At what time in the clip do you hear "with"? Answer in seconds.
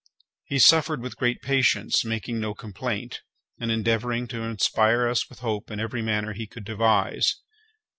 1.03-1.15, 5.29-5.41